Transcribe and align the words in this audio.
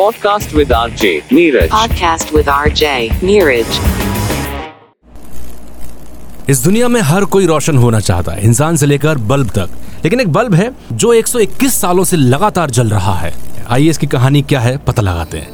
Podcast 0.00 0.48
with 0.48 0.68
RJ 0.68 1.04
Neeraj. 1.32 1.68
Podcast 1.68 2.32
with 2.32 2.48
RJ 2.48 2.84
Neeraj. 3.10 3.66
इस 6.50 6.58
दुनिया 6.64 6.88
में 6.88 7.00
हर 7.00 7.24
कोई 7.24 7.46
रोशन 7.46 7.76
होना 7.76 8.00
चाहता 8.00 8.32
है 8.32 8.44
इंसान 8.44 8.76
से 8.76 8.86
लेकर 8.86 9.18
बल्ब 9.18 9.48
तक। 9.48 9.70
लेकिन 10.04 10.20
एक 10.20 10.28
बल्ब 10.28 10.54
है 10.54 10.72
जो 10.92 11.14
121 11.14 11.80
सालों 11.80 12.04
से 12.04 12.16
लगातार 12.16 12.70
जल 12.70 12.88
रहा 12.88 13.14
है। 13.14 13.34
आइए 13.68 13.90
इसकी 13.90 14.06
कहानी 14.06 14.42
क्या 14.42 14.60
है 14.60 14.76
पता 14.76 15.02
लगाते 15.02 15.38
हैं। 15.38 15.50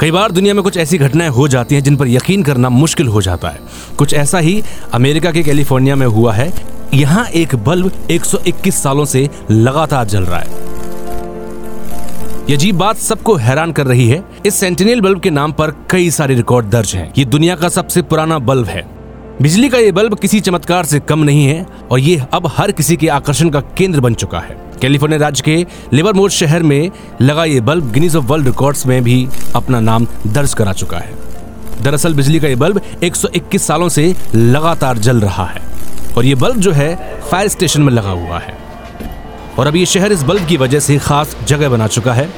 कई 0.00 0.10
बार 0.10 0.32
दुनिया 0.32 0.54
में 0.54 0.62
कुछ 0.62 0.76
ऐसी 0.76 0.98
घटनाएँ 0.98 1.30
हो 1.30 1.48
जाती 1.48 1.74
हैं 1.74 1.82
जिन 1.82 1.96
पर 1.96 2.08
यकीन 2.08 2.42
करना 2.42 2.68
मुश्किल 2.68 3.08
हो 3.08 3.22
जाता 3.22 3.48
है। 3.48 3.60
कुछ 3.98 4.14
ऐसा 4.14 4.38
ही 4.38 4.62
अमेरिका 4.92 5.30
के 5.30 5.42
कैलिफ़ोर्निया 5.42 5.96
में 5.96 6.06
हुआ 6.06 6.32
है। 6.32 6.52
यहाँ 6.94 7.26
एक 7.26 7.54
बल्ब 7.54 8.08
121 8.10 8.82
सालों 8.82 9.04
से 9.04 9.30
लगातार 9.50 10.04
जल 10.04 10.24
रहा 10.24 10.40
है। 10.40 10.63
ये 12.50 12.56
अजीब 12.56 12.78
बात 12.78 12.96
सबको 12.96 13.34
हैरान 13.34 13.72
कर 13.72 13.86
रही 13.86 14.08
है। 14.08 14.24
इस 14.46 14.54
सेंटिनियल 14.54 15.00
बल्ब 15.00 15.20
के 15.20 15.30
नाम 15.30 15.52
पर 15.52 15.70
कई 15.90 16.10
सारे 16.10 16.34
रिकॉर्ड 16.34 16.66
दर्ज 16.66 16.94
हैं। 16.94 17.12
ये 17.18 17.24
दुनिया 17.24 17.54
का 17.56 17.68
सबसे 17.68 18.02
पुराना 18.02 18.38
बल्ब 18.38 18.66
है। 18.66 18.84
बिजली 19.42 19.68
का 19.68 19.78
ये 19.78 19.92
बल्ब 19.92 20.18
किसी 20.18 20.40
चमत्कार 20.40 20.84
से 20.84 21.00
कम 21.00 21.18
नहीं 21.18 21.46
है 21.46 21.66
और 21.90 21.98
ये 21.98 22.22
अब 22.32 22.46
हर 22.56 22.72
किसी 22.72 22.96
के 22.96 23.08
आकर्षण 23.08 23.50
का 23.50 23.60
केंद्र 23.60 24.00
बन 24.00 24.14
चुका 24.14 24.38
है। 24.38 24.56
कैलिफ़ोर्निया 24.82 25.20
राज्य 25.20 25.42
के 25.42 25.66
लिवरमोर 25.92 26.30
शहर 26.30 26.62
में 26.62 26.90
लगा 27.22 27.44
ये 27.44 27.60
bulb 27.60 27.92
Guinness 27.92 28.16
of 28.16 28.24
World 28.24 28.46
Records 28.46 28.86
में 28.86 29.04
भी 29.04 29.28
अपना 29.56 29.80
नाम 29.80 30.06
दर्ज 30.26 30.54
करा 30.54 30.72
चुका 30.72 30.98
है। 30.98 31.14
दरअसल 31.82 32.14
बिजली 32.14 32.40
का 32.40 32.48
ये 32.48 32.56
बल्ब 32.56 32.80
121 33.02 33.66
सालों 33.66 33.88
से 33.88 34.14
लगातार 34.34 34.98
जल 34.98 35.20
रहा 35.20 35.44
है। 35.44 35.62
और 36.16 36.24
ये 36.24 36.34
बल्ब 36.34 36.56
जो 36.56 36.72
है 36.72 37.20
फायर 37.30 37.48
स्टेशन 37.48 37.82
में 37.82 37.92
लगा 37.92 38.10
हुआ 38.10 38.38
है। 38.38 38.63
और 39.58 39.66
अब 39.66 39.76
ये 39.76 39.86
शहर 39.86 40.12
इस 40.12 40.22
बल्ब 40.22 40.46
की 40.46 40.56
वजह 40.56 40.80
से 40.80 40.98
खास 40.98 41.36
जगह 41.46 41.68
बना 41.68 41.86
चुका 41.88 42.12
है। 42.12 42.28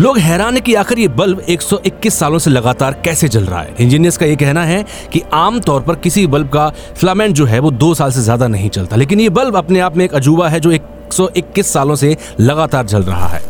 लोग 0.00 0.18
हैरान 0.18 0.54
है 0.54 0.60
कि 0.60 0.74
आखिर 0.74 0.98
ये 0.98 1.08
बल्ब 1.10 1.40
121 1.40 2.14
सालों 2.14 2.38
से 2.38 2.50
लगातार 2.50 3.00
कैसे 3.04 3.28
जल 3.28 3.44
रहा 3.44 3.60
है। 3.60 3.74
इंजीनियर्स 3.80 4.16
का 4.16 4.26
ये 4.26 4.36
कहना 4.36 4.64
है 4.64 4.84
कि 5.12 5.22
आम 5.34 5.60
तौर 5.60 5.82
पर 5.82 5.94
किसी 5.96 6.26
बल्ब 6.26 6.48
का 6.48 6.68
फ्लामेंट 6.96 7.34
जो 7.34 7.44
है 7.44 7.58
वो 7.58 7.70
दो 7.70 7.94
साल 7.94 8.10
से 8.10 8.22
ज़्यादा 8.22 8.48
नहीं 8.48 8.70
चलता। 8.70 8.96
लेकिन 8.96 9.20
ये 9.20 9.28
बल्ब 9.30 9.56
अपने 9.56 9.80
आप 9.80 9.96
में 9.96 10.04
एक 10.04 10.14
अजूबा 10.14 10.48
है 10.48 10.60
जो 10.60 10.72
121 10.72 11.72
सालों 11.72 11.94
से 11.94 12.16
लगातार 12.40 12.86
जल 12.86 13.02
रहा 13.02 13.28
है। 13.28 13.43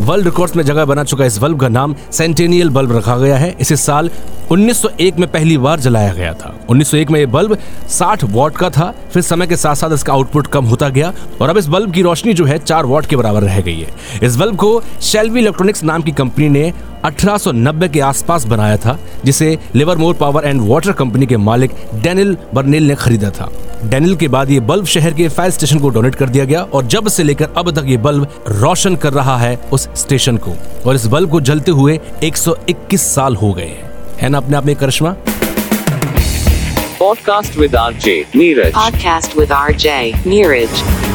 वर्ल्ड 0.00 0.24
रिकॉर्ड्स 0.24 0.56
में 0.56 0.64
जगह 0.64 0.84
बना 0.84 1.04
चुका 1.04 1.24
इस 1.24 1.36
बल्ब 1.38 1.60
का 1.60 1.68
नाम 1.68 1.94
सेंटेनियल 2.12 2.70
बल्ब 2.70 2.92
रखा 2.96 3.16
गया 3.16 3.36
है। 3.36 3.54
इसे 3.60 3.76
साल 3.76 4.10
1901 4.50 5.18
में 5.18 5.30
पहली 5.30 5.56
बार 5.58 5.80
जलाया 5.80 6.12
गया 6.12 6.32
था। 6.34 6.54
1901 6.70 7.10
में 7.10 7.18
यह 7.20 7.26
बल्ब 7.26 7.56
60 7.88 8.24
वॉट 8.24 8.56
का 8.56 8.70
था। 8.70 8.92
फिर 9.12 9.22
समय 9.22 9.46
के 9.46 9.56
साथ 9.56 9.74
साथ 9.74 9.94
इसका 9.94 10.12
आउटपुट 10.12 10.46
कम 10.46 10.64
होता 10.64 10.88
गया 10.88 11.12
और 11.40 11.48
अब 11.48 11.58
इस 11.58 11.66
बल्ब 11.66 11.92
की 11.92 12.02
रोशनी 12.02 12.34
जो 12.34 12.44
है 12.44 12.58
4 12.58 12.86
वॉट 12.86 13.06
के 13.06 13.16
बराबर 13.16 13.42
रह 13.42 13.60
गई 13.60 13.78
है। 13.80 13.88
इस 14.22 14.36
बल्ब 14.36 14.56
को 14.56 14.82
शेल्वी 15.02 15.40
इलेक्ट्रॉनिक्स 15.40 15.84
नाम 15.84 16.02
की 16.02 16.12
कंपनी 16.12 16.48
ने 16.48 16.72
1890 17.04 17.88
के 17.88 18.00
आसपास 18.00 18.44
बनाया 18.44 18.76
था, 18.76 18.98
जिसे 19.24 19.58
Livermore 19.74 20.14
Power 20.14 20.44
and 20.44 20.60
Water 20.68 20.92
Company 20.92 21.26
के 21.26 21.36
मालिक 21.36 21.70
डेनिल 21.94 22.36
बर्नेल 22.54 22.88
ने 22.88 22.94
खरीदा 22.94 23.30
था। 23.30 23.50
डेनिल 23.84 24.16
के 24.16 24.28
बाद 24.28 24.50
ये 24.50 24.60
बल्ब 24.60 24.84
शहर 24.84 25.14
के 25.14 25.28
फायर 25.28 25.50
स्टेशन 25.50 25.78
को 25.78 25.88
डोनेट 25.88 26.14
कर 26.14 26.28
दिया 26.28 26.44
गया 26.44 26.62
और 26.62 26.86
जब 26.86 27.08
से 27.08 27.22
लेकर 27.22 27.48
अब 27.56 27.70
तक 27.70 27.84
ये 27.86 27.96
बल्ब 27.96 28.44
रोशन 28.48 28.96
कर 28.96 29.12
रहा 29.12 29.38
है 29.38 29.56
उस 29.72 29.88
स्टेशन 29.96 30.36
को। 30.36 30.54
और 30.86 30.94
इस 30.94 31.06
बल्ब 31.06 31.30
को 31.30 31.40
जलते 31.40 31.70
हुए 31.70 32.00
121 32.24 33.02
साल 33.14 33.36
हो 33.36 33.52
गए 33.52 33.64
हैं। 33.64 33.90
है 34.20 34.28
ना 34.28 34.38
अपने 34.38 34.56
आप 34.56 34.66
में 34.66 34.76
करिश्मा? 34.76 35.14
R 37.76 37.92
J 37.92 38.24
Neeraj 38.36 38.72
podcast 38.74 39.38
with 39.38 39.52
R 39.52 39.72
J 39.72 40.12
Neeraj. 40.12 41.11